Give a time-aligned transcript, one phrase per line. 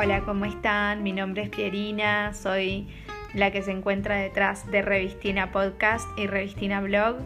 [0.00, 1.02] Hola, ¿cómo están?
[1.02, 2.86] Mi nombre es Pierina, soy
[3.34, 7.16] la que se encuentra detrás de Revistina Podcast y Revistina Blog.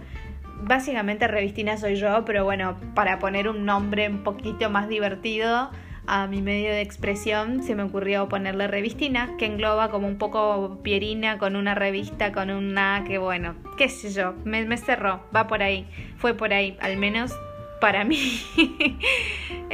[0.62, 5.70] Básicamente Revistina soy yo, pero bueno, para poner un nombre un poquito más divertido
[6.06, 10.79] a mi medio de expresión se me ocurrió ponerle Revistina, que engloba como un poco
[10.82, 15.46] Pierina con una revista, con una que bueno, qué sé yo, me, me cerró, va
[15.46, 15.86] por ahí,
[16.16, 17.34] fue por ahí, al menos
[17.82, 18.40] para mí.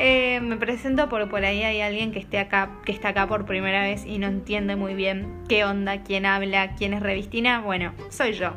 [0.00, 3.46] Eh, me presento por por ahí hay alguien que esté acá, que está acá por
[3.46, 7.62] primera vez y no entiende muy bien qué onda, quién habla, quién es Revistina.
[7.62, 8.52] Bueno, soy yo.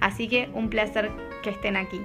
[0.00, 1.10] Así que un placer
[1.42, 2.00] que estén aquí.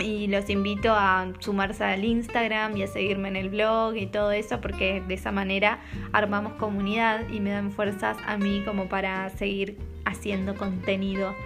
[0.00, 4.32] Y los invito a sumarse al Instagram y a seguirme en el blog y todo
[4.32, 5.78] eso porque de esa manera
[6.12, 11.36] armamos comunidad y me dan fuerzas a mí como para seguir haciendo contenido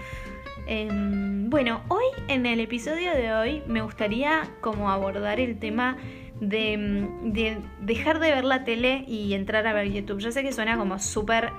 [0.67, 5.97] Em, bueno, hoy en el episodio de hoy me gustaría como abordar el tema
[6.41, 10.21] de, mm, de, dejar de ver la tele y entrar a ver YouTube.
[10.21, 11.51] Yo sé que suena como súper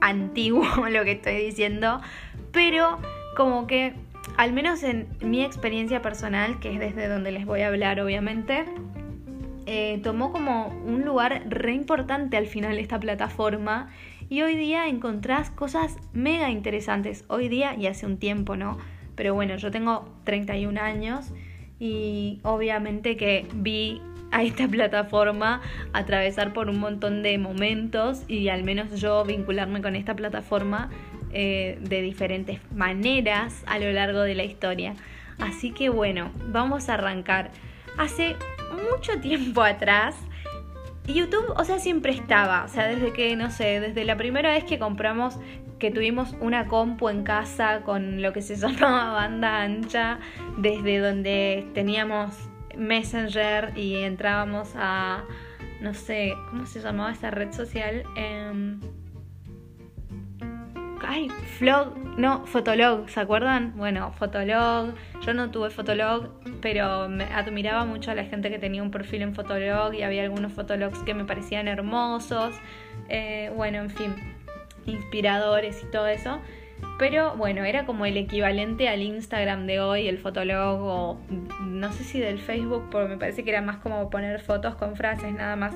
[0.00, 2.00] antiguo lo que estoy diciendo,
[2.52, 2.98] pero
[3.36, 3.94] como que
[4.36, 8.64] al menos en mi experiencia personal, que es desde donde les voy a hablar obviamente,
[9.66, 13.90] eh, tomó como un lugar re importante al final esta plataforma
[14.28, 17.24] y hoy día encontrás cosas mega interesantes.
[17.28, 18.78] Hoy día y hace un tiempo, ¿no?
[19.14, 21.32] Pero bueno, yo tengo 31 años
[21.80, 25.62] y obviamente que vi a esta plataforma
[25.92, 30.90] atravesar por un montón de momentos y al menos yo vincularme con esta plataforma
[31.32, 34.94] eh, de diferentes maneras a lo largo de la historia.
[35.38, 37.50] Así que bueno, vamos a arrancar.
[37.96, 38.36] Hace
[38.90, 40.14] mucho tiempo atrás
[41.14, 44.64] YouTube, o sea, siempre estaba, o sea, desde que, no sé, desde la primera vez
[44.64, 45.38] que compramos,
[45.78, 50.18] que tuvimos una compu en casa con lo que se llamaba banda ancha,
[50.58, 52.34] desde donde teníamos
[52.76, 55.24] Messenger y entrábamos a,
[55.80, 58.04] no sé, ¿cómo se llamaba esa red social?
[58.16, 58.76] Eh,
[61.08, 63.72] ay, Flog, no, Fotolog, ¿se acuerdan?
[63.76, 64.92] Bueno, Fotolog,
[65.22, 66.28] yo no tuve Fotolog,
[66.60, 70.22] pero me admiraba mucho a la gente que tenía un perfil en Fotolog y había
[70.22, 72.54] algunos Fotologs que me parecían hermosos,
[73.08, 74.14] eh, bueno, en fin,
[74.84, 76.40] inspiradores y todo eso.
[76.98, 81.20] Pero bueno, era como el equivalente al Instagram de hoy, el Fotolog o
[81.62, 84.94] no sé si del Facebook, porque me parece que era más como poner fotos con
[84.94, 85.74] frases nada más.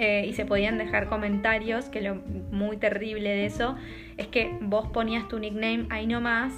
[0.00, 3.74] Eh, y se podían dejar comentarios, que lo muy terrible de eso
[4.16, 6.52] es que vos ponías tu nickname ahí nomás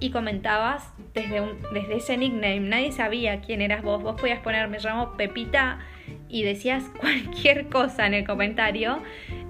[0.00, 1.42] y comentabas desde,
[1.74, 5.80] desde ese nickname, nadie sabía quién eras vos, vos podías poner me llamo Pepita
[6.30, 9.00] y decías cualquier cosa en el comentario.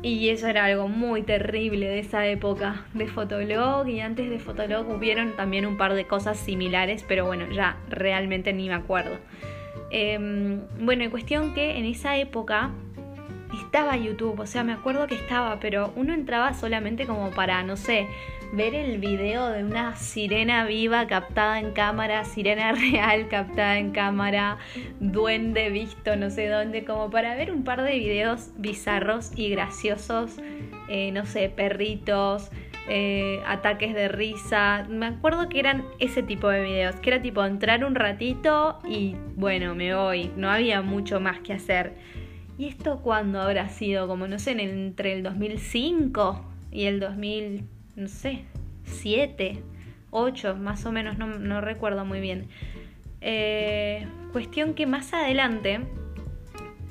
[0.03, 3.89] Y eso era algo muy terrible de esa época de Fotolog.
[3.89, 8.53] Y antes de Fotolog hubieron también un par de cosas similares, pero bueno, ya realmente
[8.53, 9.19] ni me acuerdo.
[9.91, 12.73] Em, bueno, en cuestión que en esa época
[13.69, 17.77] estaba YouTube, o sea, me acuerdo que estaba, pero uno entraba solamente como para, no
[17.77, 18.09] sé,
[18.51, 24.57] ver el video de una sirena viva captada en cámara, sirena real captada en cámara,
[25.01, 30.39] duende visto no sé dónde, como para ver un par de videos bizarros y graciosos,
[30.89, 32.51] eh, no sé, perritos.
[32.91, 34.87] Eh, ataques de risa.
[34.89, 39.15] Me acuerdo que eran ese tipo de videos, que era tipo entrar un ratito y
[39.37, 40.31] bueno, me voy.
[40.37, 41.93] No había mucho más que hacer.
[42.59, 44.09] ¿Y esto cuándo habrá sido?
[44.09, 47.65] Como no sé, entre el 2005 y el 2000,
[47.95, 48.45] no sé,
[48.85, 49.63] 7,
[50.11, 52.49] 8, más o menos, no, recuerdo muy bien.
[53.21, 55.81] Eh, cuestión que más adelante,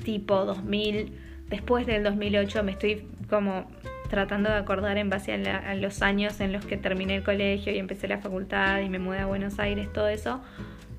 [0.03, 1.11] tipo 2000,
[1.49, 3.69] después del 2008, me estoy como
[4.09, 7.77] tratando de acordar en base a, los años en los que terminé el colegio y
[7.77, 10.39] empecé la facultad y me mudé a Buenos Aires, todo eso.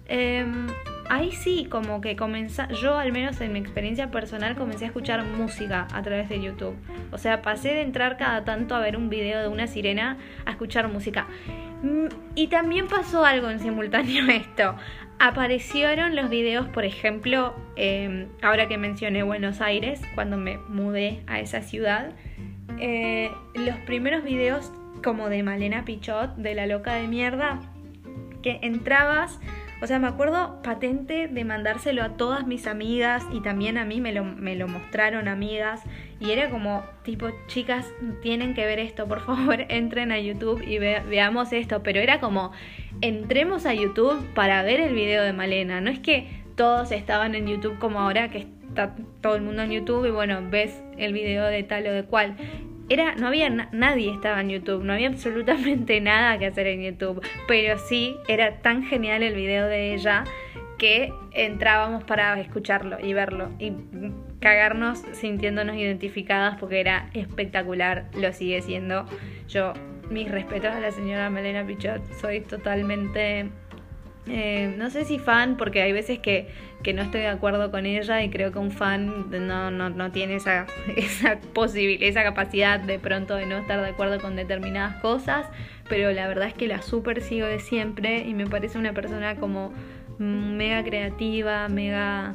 [0.07, 0.67] Em,
[1.11, 5.25] ahí sí, como que comencé, yo al menos en mi experiencia personal comencé a escuchar
[5.25, 6.77] música a través de YouTube.
[7.11, 10.51] O sea, pasé de entrar cada tanto a ver un video de una sirena a
[10.53, 11.27] escuchar música.
[11.83, 14.77] Mm, y también pasó algo en simultáneo esto.
[15.19, 21.41] Aparecieron los videos, por ejemplo, em, ahora que mencioné Buenos Aires, cuando me mudé a
[21.41, 22.13] esa ciudad,
[22.79, 24.73] eh, los primeros videos
[25.03, 27.61] como de Malena Pichot, de la loca de mierda,
[28.43, 29.41] que entrabas
[29.81, 34.01] o sea, me acuerdo patente de mandárselo a todas mis amigas y también a mí
[34.01, 35.83] me lo, me lo mostraron amigas.
[36.19, 37.87] Y era como, tipo, chicas,
[38.21, 41.83] tienen que ver esto, por favor, entren a YouTube y veamos esto.
[41.85, 42.51] Pero era como,
[43.03, 45.81] entremos a YouTube para ver el video de Malena.
[45.81, 49.71] No es que todos estaban en YouTube como ahora, que está todo el mundo en
[49.71, 52.37] YouTube y bueno, ves el video de tal o de cual
[52.89, 57.23] era, no había nadie estaba en YouTube, no había absolutamente nada que hacer en YouTube,
[57.47, 60.25] pero sí era tan genial el video de ella
[60.79, 63.51] que entrábamos para escucharlo y verlo.
[63.59, 63.73] Y
[64.41, 69.05] cagarnos sintiéndonos identificadas porque era espectacular, lo sigue siendo.
[69.49, 69.73] Yo,
[70.11, 73.51] mis respetos a la señora Melena Pichot, soy totalmente
[74.31, 76.49] eh, no sé si fan, porque hay veces que,
[76.95, 80.67] no estoy de acuerdo con ella y creo que un fan no, no, tiene esa,
[80.97, 85.47] esa esa capacidad de pronto de no estar de acuerdo con determinadas cosas,
[85.89, 89.37] pero la verdad es que la super sigo de siempre y me parece una persona
[89.37, 89.73] como
[90.19, 92.35] mega creativa, mega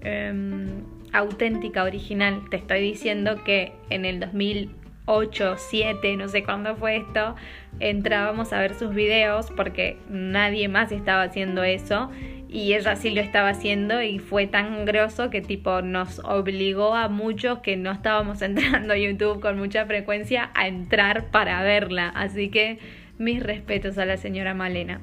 [0.00, 0.82] em,
[1.12, 2.42] auténtica, original.
[2.50, 7.36] Te estoy diciendo que en el 2000 8, 7, no sé cuándo fue esto,
[7.80, 12.10] entrábamos a ver sus videos porque nadie más estaba haciendo eso
[12.54, 17.08] y ella sí lo estaba haciendo y fue tan grosso que tipo nos obligó a
[17.08, 22.10] muchos que no estábamos entrando a YouTube con mucha frecuencia a entrar para verla.
[22.10, 22.78] Así que
[23.18, 25.00] mis respetos a la señora Malena.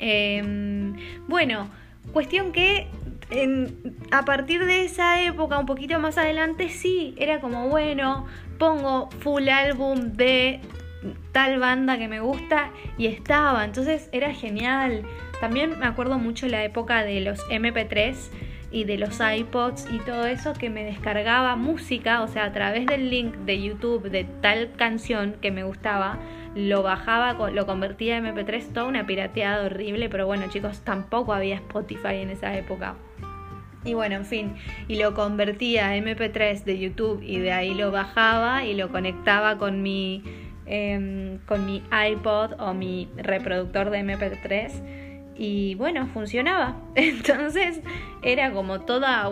[0.00, 0.94] Em,
[1.28, 1.70] bueno,
[2.12, 2.88] cuestión que
[4.10, 8.26] a partir de esa época, un poquito más adelante, sí, era como, bueno,
[8.58, 10.60] pongo full álbum de
[11.32, 15.02] tal banda que me gusta y estaba, entonces era genial.
[15.40, 18.16] También me acuerdo mucho la época de los MP3
[18.70, 22.86] y de los iPods y todo eso que me descargaba música, o sea, a través
[22.86, 26.18] del link de YouTube de tal canción que me gustaba,
[26.54, 31.56] lo bajaba, lo convertía en MP3, toda una pirateada horrible, pero bueno chicos, tampoco había
[31.56, 32.96] Spotify en esa época.
[33.86, 34.56] Y bueno, en fin,
[34.88, 39.58] y lo convertía a MP3 de YouTube y de ahí lo bajaba y lo conectaba
[39.58, 40.24] con mi,
[40.66, 44.82] em, con mi iPod o mi reproductor de MP3
[45.36, 46.74] y bueno, funcionaba.
[46.96, 47.80] Entonces
[48.22, 49.30] era como toda,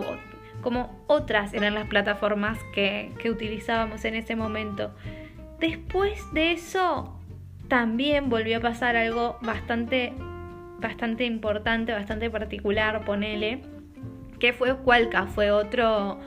[0.62, 4.94] como otras eran las plataformas que, que utilizábamos en ese momento.
[5.58, 7.18] Después de eso
[7.66, 10.12] también volvió a pasar algo bastante,
[10.78, 13.73] bastante importante, bastante particular, ponele
[14.44, 15.24] ¿Qué fue Cualca?
[15.24, 16.18] Fue otro,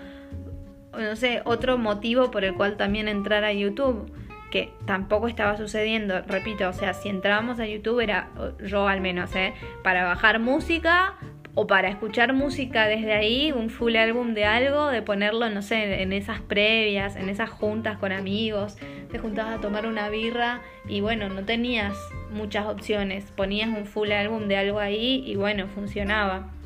[0.92, 4.12] no sé, otro motivo por el cual también entrar a YouTube,
[4.50, 8.32] que tampoco estaba sucediendo, repito, o sea, si entrábamos a YouTube era,
[8.66, 9.54] yo al menos, ¿eh?
[9.84, 11.14] para bajar música
[11.54, 16.02] o para escuchar música desde ahí, un full álbum de algo, de ponerlo, no sé,
[16.02, 18.78] en esas previas, en esas juntas con amigos,
[19.12, 21.96] te juntabas a tomar una birra y bueno, no tenías
[22.32, 26.57] muchas opciones, ponías un full álbum de algo ahí y bueno, funcionaba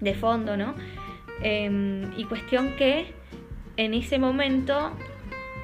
[0.00, 0.74] de fondo, ¿no?
[1.42, 3.06] Em, y cuestión que
[3.76, 4.92] en ese momento,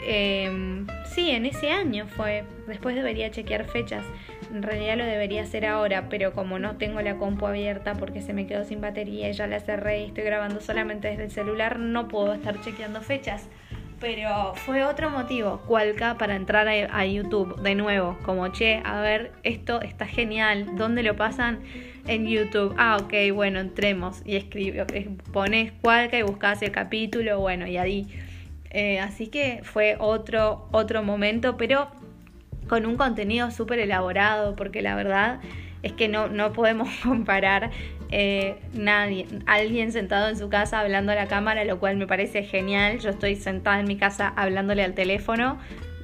[0.06, 4.04] em, sí, en ese año fue, después debería chequear fechas,
[4.52, 8.32] en realidad lo debería hacer ahora, pero como no tengo la compu abierta porque se
[8.32, 11.78] me quedó sin batería y ya la cerré y estoy grabando solamente desde el celular,
[11.78, 13.48] no puedo estar chequeando fechas.
[14.00, 18.18] Pero fue otro motivo, Cualca, para entrar a, YouTube de nuevo.
[18.22, 20.76] Como, che, a ver, esto está genial.
[20.76, 21.60] ¿Dónde lo pasan?
[22.06, 22.74] En YouTube.
[22.76, 24.20] Ah, ok, bueno, entremos.
[24.26, 24.84] Y escribe,
[25.32, 28.06] pones Cualca y buscas el capítulo, bueno, y ahí.
[28.70, 31.88] Eh, así que fue otro, otro momento, pero
[32.68, 35.40] con un contenido súper elaborado, porque la verdad
[35.82, 37.70] es que no, no podemos comparar
[38.10, 42.44] eh, nadie, alguien sentado en su casa hablando a la cámara, lo cual me parece
[42.44, 42.98] genial.
[43.00, 45.58] Yo estoy sentada en mi casa hablándole al teléfono.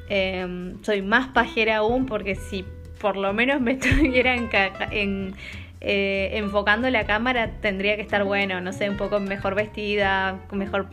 [0.08, 2.64] Em, soy más pajera aún porque si
[3.00, 5.34] por lo menos me estuviera en,
[5.81, 10.88] eh, enfocando la cámara tendría que estar bueno, no sé, un poco mejor vestida, mejor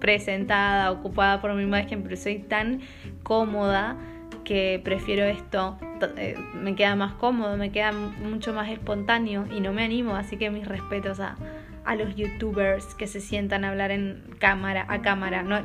[0.00, 2.80] presentada, ocupada por mi imagen, pero soy tan
[3.22, 3.96] cómoda
[4.44, 5.78] que prefiero esto,
[6.16, 10.36] eh, me queda más cómodo, me queda mucho más espontáneo y no me animo, así
[10.36, 11.36] que mis respetos a,
[11.84, 15.42] a los youtubers que se sientan a hablar en cámara, a cámara.
[15.42, 15.60] No,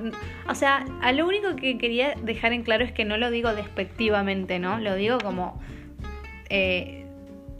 [0.47, 3.53] o sea, a lo único que quería dejar en claro es que no lo digo
[3.53, 4.79] despectivamente, ¿no?
[4.79, 5.61] Lo digo como...
[6.49, 7.05] Eh,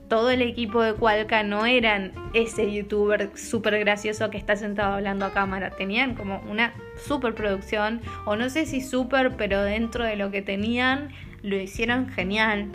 [0.09, 5.25] todo el equipo de Cualca no eran ese youtuber súper gracioso que está sentado hablando
[5.25, 5.69] a cámara.
[5.69, 10.41] Tenían como una super producción, o no sé si super, pero dentro de lo que
[10.41, 11.10] tenían
[11.41, 12.72] lo hicieron genial.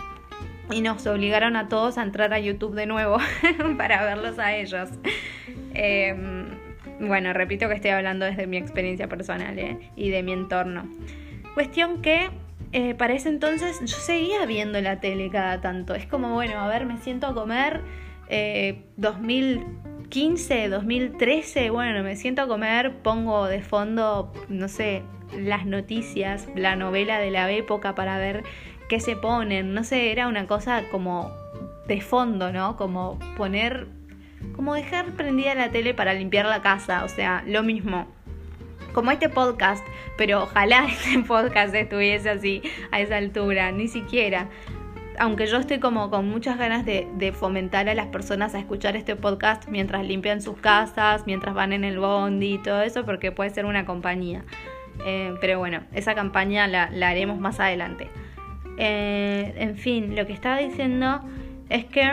[0.71, 3.19] Y nos obligaron a todos a entrar a YouTube de nuevo
[3.76, 4.88] para verlos a ellos.
[5.75, 6.47] Em,
[7.00, 9.90] bueno, repito que estoy hablando desde mi experiencia personal ¿eh?
[9.95, 10.88] y de mi entorno.
[11.54, 12.31] Cuestión que
[12.73, 15.95] eh, para ese entonces yo seguía viendo la tele cada tanto.
[15.95, 17.83] Es como, bueno, a ver, me siento a comer.
[20.04, 25.02] 2015, eh, 2013, bueno, me siento a comer, pongo de fondo, no sé,
[25.37, 28.44] las noticias, la novela de la época para ver
[28.88, 29.73] qué se ponen.
[29.73, 31.32] No sé, era una cosa como
[31.88, 32.76] de fondo, ¿no?
[32.76, 33.87] Como poner,
[34.54, 38.06] como dejar prendida la tele para limpiar la casa, o sea, lo mismo
[38.92, 39.84] como este podcast,
[40.16, 44.49] pero ojalá este podcast estuviese así a esa altura, ni siquiera.
[45.18, 49.16] Aunque yo estoy como con muchas ganas de, fomentar a las personas a escuchar este
[49.16, 53.50] podcast mientras limpian sus casas, mientras van en el bondi y todo eso, porque puede
[53.50, 54.44] ser una compañía.
[55.04, 58.09] Eh, pero bueno, esa campaña la, haremos más adelante.
[58.78, 61.21] Eh, en fin, lo que estaba diciendo
[61.68, 62.11] es que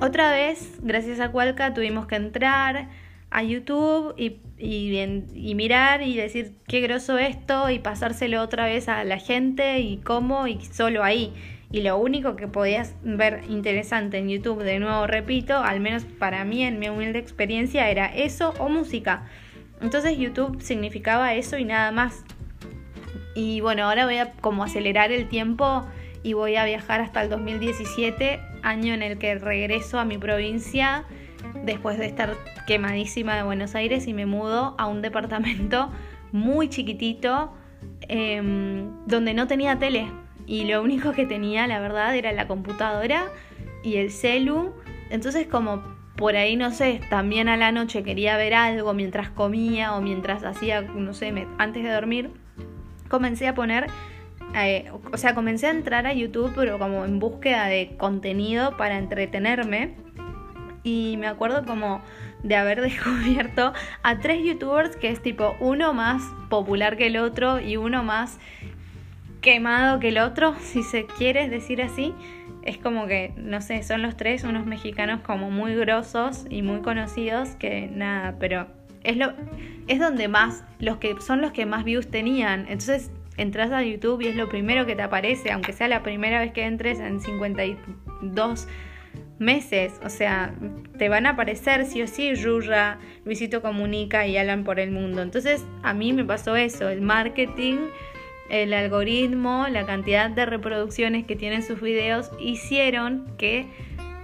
[0.00, 2.88] otra vez, gracias a Cualca, tuvimos que entrar
[3.30, 9.02] a YouTube y, y, mirar y decir qué groso esto y pasárselo otra vez a
[9.02, 11.32] la gente y cómo y solo ahí.
[11.70, 16.44] Y lo único que podías ver interesante en YouTube, de nuevo repito, al menos para
[16.44, 19.26] mí en mi humilde experiencia, era eso o música.
[19.80, 22.24] Entonces YouTube significaba eso y nada más.
[23.34, 25.84] Y bueno, ahora voy a como acelerar el tiempo
[26.22, 31.04] y voy a viajar hasta el 2017, año en el que regreso a mi provincia
[31.64, 32.34] después de estar
[32.66, 35.90] quemadísima de Buenos Aires y me mudo a un departamento
[36.32, 37.52] muy chiquitito
[38.08, 40.06] em, donde no tenía tele
[40.46, 43.26] y lo único que tenía la verdad era la computadora
[43.82, 44.74] y el celu.
[45.10, 45.82] Entonces como
[46.16, 50.44] por ahí no sé también a la noche quería ver algo mientras comía o mientras
[50.44, 52.30] hacía no sé antes de dormir
[53.08, 53.88] comencé a poner
[54.56, 58.98] eh, o sea comencé a entrar a YouTube pero como en búsqueda de contenido para
[58.98, 59.96] entretenerme.
[60.86, 62.02] Y me acuerdo como
[62.42, 63.72] de haber descubierto
[64.02, 68.38] a tres youtubers que es tipo uno más popular que el otro y uno más
[69.44, 72.14] quemado que el otro, si se quiere decir así.
[72.62, 76.80] Es como que, no sé, son los tres unos mexicanos como muy grosos y muy
[76.80, 78.66] conocidos que nada, pero
[79.04, 79.34] es lo
[79.86, 82.60] es donde más los que son los que más views tenían.
[82.60, 86.40] Entonces, entras a YouTube y es lo primero que te aparece, aunque sea la primera
[86.40, 88.66] vez que entres en 52
[89.38, 90.54] meses, o sea,
[90.96, 95.20] te van a aparecer sí o sí Yuya, Luisito Comunica y Alan por el mundo.
[95.20, 97.88] Entonces, a mí me pasó eso, el marketing,
[98.50, 103.66] el algoritmo, la cantidad de reproducciones que tienen sus videos hicieron que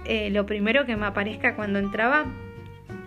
[0.05, 2.25] eh, lo primero que me aparezca cuando entraba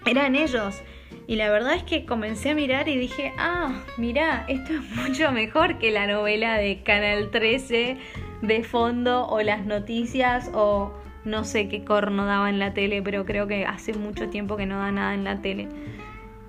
[0.06, 0.82] eran ellos.
[1.26, 5.32] Y la verdad es que comencé a mirar y dije, ah, mira, esto es mucho
[5.32, 7.96] mejor que la novela de Canal 13
[8.42, 10.92] de fondo o las noticias o
[11.24, 14.66] no sé qué corno daba en la tele, pero creo que hace mucho tiempo que
[14.66, 15.68] no da nada en la tele.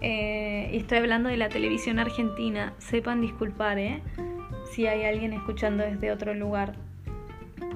[0.01, 2.74] Eh, estoy hablando de la televisión argentina.
[2.77, 4.01] Sepan disculpar, ¿eh?
[4.75, 6.74] Si hay alguien escuchando desde otro lugar.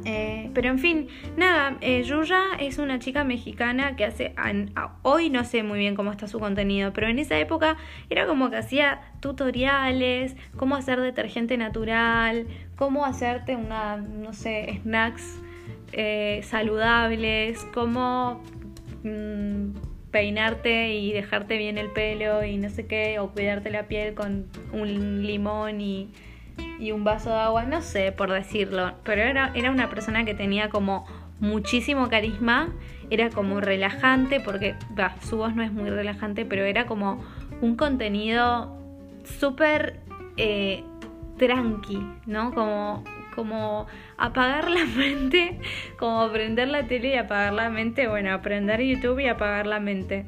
[0.03, 4.36] Eh, pero en fin, nada, eh, Yuya es una chica mexicana que hace,
[5.03, 7.77] hoy no sé muy bien cómo está su contenido, pero en esa época
[8.10, 15.39] era como que hacía tutoriales, cómo hacer detergente natural, cómo hacerte una, no sé, snacks
[15.94, 18.44] eh, saludables, cómo
[19.06, 19.70] mm,
[20.12, 24.48] peinarte y dejarte bien el pelo y no sé qué, o cuidarte la piel con
[24.74, 26.10] un limón y,
[26.92, 30.70] un vaso de agua, no sé por decirlo, pero era, era una persona que tenía
[30.70, 31.06] como
[31.39, 32.70] muchísimo carisma,
[33.10, 34.75] era como relajante, porque
[35.22, 37.24] su voz no es muy relajante, pero era como
[37.62, 38.78] un contenido
[39.24, 40.00] súper
[40.38, 40.84] eh,
[41.38, 42.54] tranqui, ¿no?
[42.54, 43.04] Como
[43.36, 43.88] como
[44.18, 45.60] apagar la mente,
[45.98, 50.25] como prender la tele y apagar la mente, bueno, aprender YouTube y apagar la mente.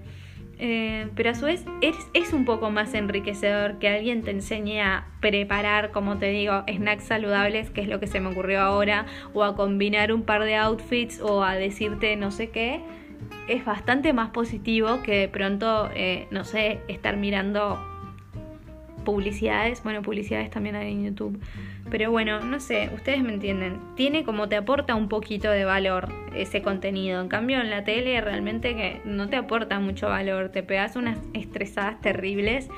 [0.63, 4.79] Eh, pero a su vez es, es, un poco más enriquecedor que alguien te enseñe
[4.79, 9.07] a preparar, como te digo, snacks saludables, que es lo que se me ocurrió ahora,
[9.33, 12.79] o a combinar un par de outfits o a decirte no sé qué.
[13.47, 17.83] Es bastante más positivo que de pronto, eh, no sé, estar mirando
[19.03, 19.83] publicidades.
[19.83, 21.39] Bueno, publicidades también hay en YouTube.
[21.89, 23.79] Pero bueno, no sé, ustedes me entienden.
[23.95, 27.21] Tiene como te aporta un poquito de valor ese contenido.
[27.21, 30.49] En cambio, en la tele realmente que no te aporta mucho valor.
[30.49, 32.69] Te pegas unas estresadas terribles.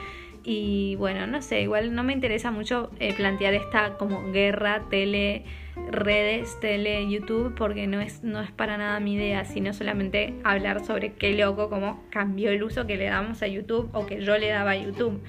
[0.43, 5.45] Y bueno, no sé, igual no me interesa mucho eh, plantear esta como guerra tele
[5.91, 10.85] redes, tele, YouTube, porque no es, no es para nada mi idea, sino solamente hablar
[10.85, 14.37] sobre qué loco, cómo cambió el uso que le damos a YouTube o que yo
[14.37, 15.21] le daba a YouTube.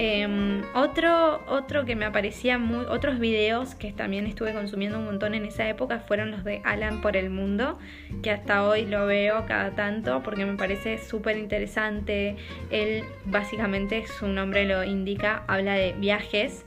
[0.00, 5.34] Em, otro, otro que me aparecía muy, otros videos que también estuve consumiendo un montón
[5.34, 7.80] en esa época fueron los de Alan por el mundo,
[8.22, 12.36] que hasta hoy lo veo cada tanto porque me parece súper interesante.
[12.70, 16.64] Él básicamente, su nombre lo indica, habla de viajes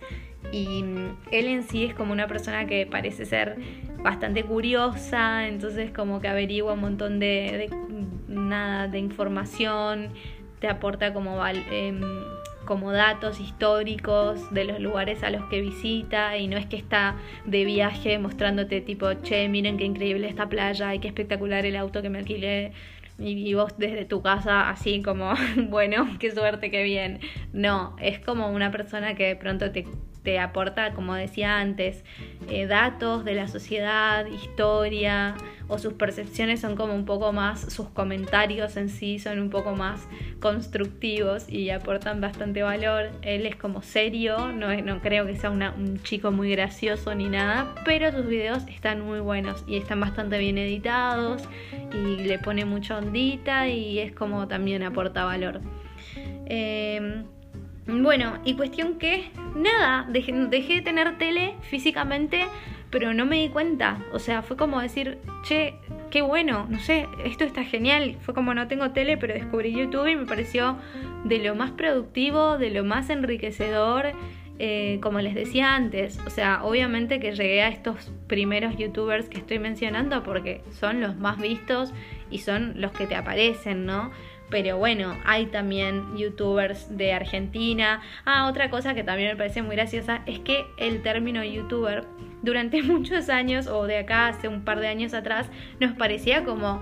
[0.51, 0.83] y
[1.31, 3.55] él en sí es como una persona que parece ser
[4.03, 7.69] bastante curiosa, entonces como que averigua un montón de,
[8.27, 10.09] nada, de información,
[10.59, 11.41] te aporta como...
[11.47, 11.97] Eh,
[12.65, 17.15] como datos históricos de los lugares a los que visita y no es que está
[17.45, 22.01] de viaje mostrándote tipo, che, miren qué increíble esta playa y qué espectacular el auto
[22.01, 22.73] que me alquilé
[23.17, 25.33] y, vos desde tu casa así como,
[25.69, 27.19] bueno, qué suerte, qué bien.
[27.53, 29.85] No, es como una persona que de pronto te
[30.23, 32.03] te aporta, como decía antes,
[32.49, 35.35] eh, datos de la sociedad, historia,
[35.71, 39.73] o sus percepciones son como un poco más, sus comentarios en sí son un poco
[39.73, 40.05] más
[40.41, 43.09] constructivos y aportan bastante valor.
[43.21, 47.73] Él es como serio, no, no creo que sea un chico muy gracioso ni nada,
[47.85, 51.43] pero sus videos están muy buenos y están bastante bien editados
[51.93, 55.61] y le pone mucha ondita y es como también aporta valor.
[56.47, 57.23] Em,
[57.87, 62.45] bueno, y cuestión que, nada, dejé, de tener tele físicamente,
[62.91, 63.99] pero no me di cuenta.
[64.11, 65.75] O sea, fue como decir, che,
[66.11, 68.17] qué bueno, no sé, esto está genial.
[68.21, 70.77] Fue como no tengo tele, pero descubrí YouTube y me pareció
[71.23, 74.11] de lo más productivo, de lo más enriquecedor.
[74.63, 79.39] Eh, como les decía antes, o sea, obviamente que llegué a estos primeros youtubers que
[79.39, 81.95] estoy mencionando porque son los más vistos
[82.29, 84.11] y son los que te aparecen, ¿no?
[84.51, 88.01] Pero bueno, hay también youtubers de Argentina.
[88.25, 92.05] Ah, otra cosa que también me parece muy graciosa es que el término youtuber
[92.43, 96.81] durante muchos años o de acá hace un par de años atrás nos parecía como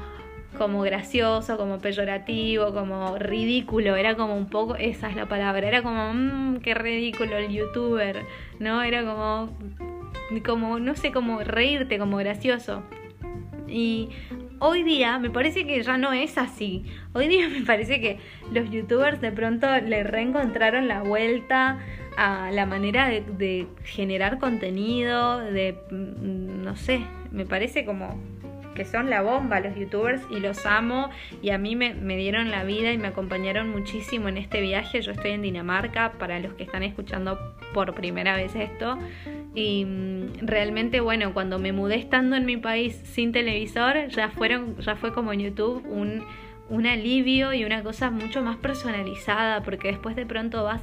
[0.57, 5.83] como gracioso, como peyorativo, como ridículo, era como un poco, esa es la palabra, era
[5.83, 8.25] como, mmm, qué ridículo el youtuber,
[8.57, 8.81] ¿no?
[8.81, 9.55] Era como,
[10.43, 12.81] como, no sé, como reírte, como gracioso.
[13.67, 14.09] Y
[14.59, 16.83] hoy día me parece que ya no es así.
[17.13, 18.19] Hoy día me parece que
[18.51, 21.79] los youtubers de pronto le reencontraron la vuelta
[22.17, 27.01] a la manera de, generar contenido, de, mm, no sé,
[27.31, 28.19] me parece como
[28.75, 31.09] que son la bomba los youtubers y los amo
[31.41, 35.01] y a mí me, me, dieron la vida y me acompañaron muchísimo en este viaje.
[35.01, 38.97] Yo estoy en Dinamarca, para los que están escuchando por primera vez esto,
[39.59, 44.77] y mm, realmente, bueno, cuando me mudé estando en mi país sin televisor, ya, fueron,
[44.77, 46.23] ya fue como en YouTube un,
[46.69, 50.81] un alivio y una cosa mucho más personalizada, porque después de pronto vas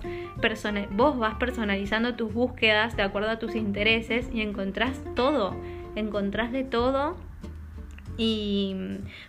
[0.90, 5.56] vos vas personalizando tus búsquedas de acuerdo a tus intereses y encontrás todo,
[5.94, 7.16] encontrás de todo
[8.18, 8.74] y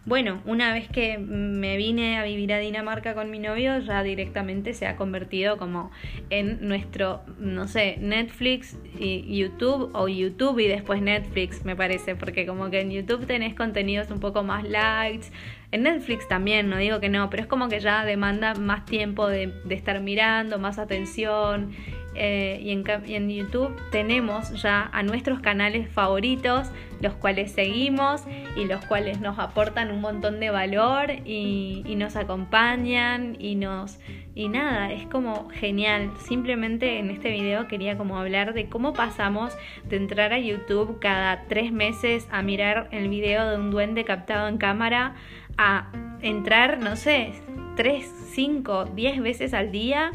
[0.06, 4.74] bueno, una vez que me vine a vivir a Dinamarca con mi novio, ya directamente
[4.74, 5.91] se ha convertido como
[6.29, 12.46] en nuestro, no sé, Netflix y YouTube o YouTube y después Netflix, me parece, porque
[12.46, 15.31] como que en YouTube tenés contenidos un poco más lights,
[15.72, 19.27] en Netflix también, no digo que no, pero es como que ya demanda más tiempo
[19.27, 21.74] de, de estar mirando, más atención
[22.18, 26.68] eh, y, en, YouTube tenemos ya a nuestros canales favoritos,
[27.00, 28.24] los cuales seguimos
[28.56, 34.00] y los cuales nos aportan un montón de valor y, nos acompañan y nos...
[34.36, 36.12] Y nada, es como genial.
[36.27, 41.46] Simplemente en este video quería como hablar de cómo pasamos de entrar a YouTube cada
[41.48, 45.16] tres meses a mirar el video de un duende captado en cámara
[45.58, 47.34] a entrar, no sé,
[47.75, 50.12] tres, cinco, diez veces al día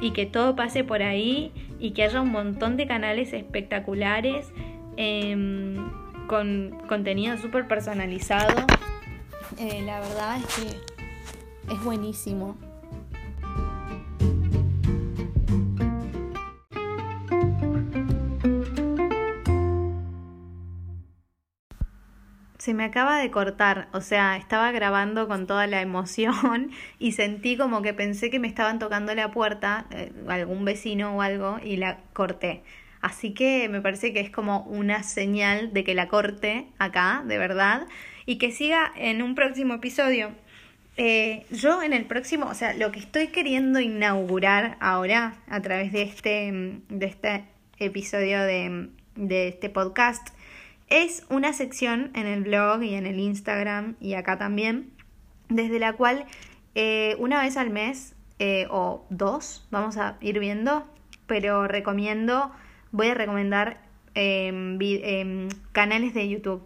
[0.00, 4.50] y que todo pase por ahí y que haya un montón de canales espectaculares
[4.96, 5.76] em,
[6.26, 8.66] con contenido súper personalizado.
[9.58, 12.56] Eh, la verdad es que es buenísimo.
[22.60, 27.56] Se me acaba de cortar, o sea, estaba grabando con toda la emoción y sentí
[27.56, 31.78] como que pensé que me estaban tocando la puerta, eh, algún vecino o algo, y
[31.78, 32.62] la corté.
[33.00, 37.38] Así que me parece que es como una señal de que la corte acá, de
[37.38, 37.88] verdad,
[38.26, 40.30] y que siga en un próximo episodio.
[40.98, 45.92] Eh, yo en el próximo, o sea, lo que estoy queriendo inaugurar ahora a través
[45.92, 47.44] de este, de este
[47.78, 50.28] episodio de, de este podcast
[50.90, 54.90] es una sección en el blog y en el Instagram y acá también,
[55.48, 56.26] desde la cual
[56.74, 60.84] eh, una vez al mes eh, o dos, vamos a ir viendo,
[61.26, 62.50] pero recomiendo,
[62.90, 63.80] voy a recomendar
[64.14, 66.62] em, em, canales de YouTube,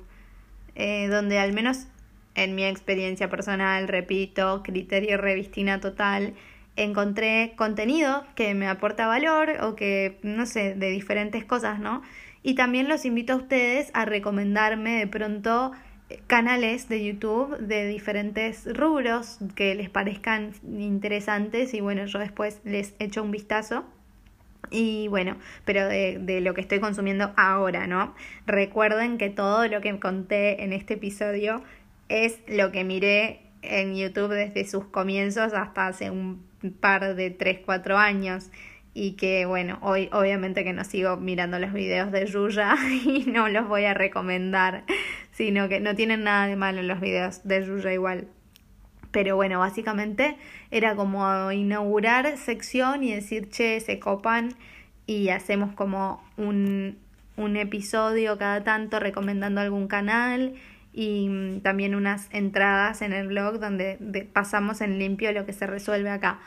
[0.74, 1.86] eh, donde al menos
[2.34, 6.34] en mi experiencia personal, repito, criterio revistina total,
[6.76, 12.02] encontré contenido que me aporta valor o que, no sé, de diferentes cosas, ¿no?
[12.46, 15.72] Y también los invito a ustedes a recomendarme de pronto
[16.10, 22.60] eh, canales de YouTube de diferentes rubros que les parezcan interesantes y bueno, yo después
[22.64, 23.86] les echo un vistazo.
[24.70, 28.14] Y bueno, pero de, de, lo que estoy consumiendo ahora, ¿no?
[28.46, 31.62] Recuerden que todo lo que conté en este episodio
[32.10, 36.44] es lo que miré en YouTube desde sus comienzos hasta hace un
[36.80, 38.50] par de 3, 4 años
[38.94, 43.48] y que bueno, hoy obviamente que no sigo mirando los videos de Yuya y no
[43.48, 44.84] los voy a recomendar,
[45.32, 48.28] sino que no tienen nada de malo los videos de Yuya igual.
[49.10, 50.36] Pero bueno, básicamente
[50.70, 54.54] era como inaugurar sección y decir, che, se copan
[55.06, 56.98] y hacemos como un,
[57.36, 60.54] un episodio cada tanto recomendando algún canal
[60.92, 63.98] y también unas entradas en el blog donde
[64.32, 66.38] pasamos en limpio lo que se resuelve acá.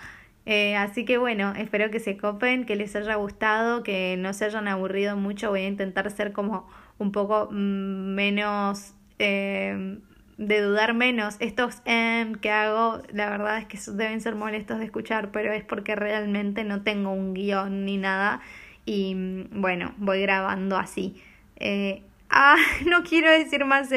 [0.49, 4.45] Eh, así que bueno, espero que se copen, que les haya gustado, que no se
[4.45, 5.49] hayan aburrido mucho.
[5.49, 9.97] Voy a intentar ser como un poco mm, menos, eh,
[10.37, 11.35] de dudar menos.
[11.41, 15.65] Estos em que hago, la verdad es que deben ser molestos de escuchar, pero es
[15.65, 18.39] porque realmente no tengo un guion ni nada.
[18.85, 21.21] Y mm, bueno, voy grabando así.
[21.57, 22.55] Eh, ah,
[22.85, 23.89] no quiero decir más.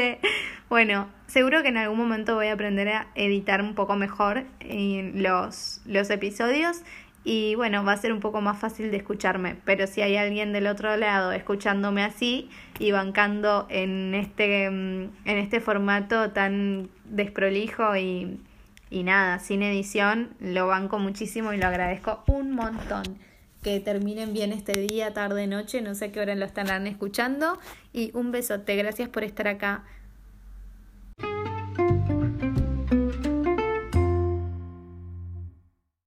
[0.69, 4.45] Bueno, seguro que en algún momento voy a aprender a editar un poco mejor
[5.15, 6.83] los, los episodios
[7.23, 10.53] y bueno, va a ser un poco más fácil de escucharme, pero si hay alguien
[10.53, 17.95] del otro lado escuchándome así y bancando en este, mm, en este formato tan desprolijo
[17.97, 18.41] y,
[18.89, 23.05] y nada, sin edición, lo banco muchísimo y lo agradezco un montón.
[23.63, 27.59] Que terminen bien este día, tarde, noche, no sé qué hora lo estarán escuchando
[27.93, 29.85] y un besote, gracias por estar acá.